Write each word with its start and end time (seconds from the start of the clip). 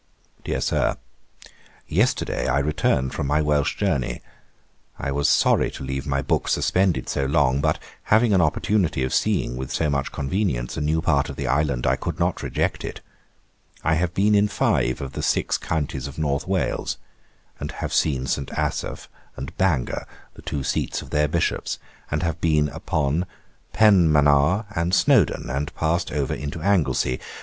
'DEAR 0.43 0.59
SIR, 0.59 0.95
'Yesterday 1.87 2.47
I 2.47 2.57
returned 2.57 3.13
from 3.13 3.27
my 3.27 3.39
Welch 3.39 3.77
journey, 3.77 4.21
I 4.97 5.11
was 5.11 5.29
sorry 5.29 5.69
to 5.69 5.83
leave 5.83 6.07
my 6.07 6.23
book 6.23 6.47
suspended 6.47 7.07
so 7.07 7.27
long; 7.27 7.61
but 7.61 7.77
having 8.05 8.33
an 8.33 8.41
opportunity 8.41 9.03
of 9.03 9.13
seeing, 9.13 9.57
with 9.57 9.71
so 9.71 9.91
much 9.91 10.11
convenience, 10.11 10.75
a 10.75 10.81
new 10.81 11.03
part 11.03 11.29
of 11.29 11.35
the 11.35 11.45
island, 11.45 11.85
I 11.85 11.97
could 11.97 12.19
not 12.19 12.41
reject 12.41 12.83
it. 12.83 13.01
I 13.83 13.93
have 13.93 14.15
been 14.15 14.33
in 14.33 14.47
five 14.47 15.01
of 15.01 15.13
the 15.13 15.21
six 15.21 15.59
counties 15.59 16.07
of 16.07 16.17
North 16.17 16.47
Wales; 16.47 16.97
and 17.59 17.71
have 17.73 17.93
seen 17.93 18.25
St. 18.25 18.49
Asaph 18.57 19.07
and 19.37 19.55
Bangor, 19.57 20.07
the 20.33 20.41
two 20.41 20.63
seats 20.63 21.03
of 21.03 21.11
their 21.11 21.27
Bishops; 21.27 21.77
have 22.07 22.41
been 22.41 22.69
upon 22.69 23.27
Penmanmaur 23.71 24.65
and 24.75 24.95
Snowden, 24.95 25.47
and 25.51 25.71
passed 25.75 26.11
over 26.11 26.33
into 26.33 26.59
Anglesea. 26.59 27.19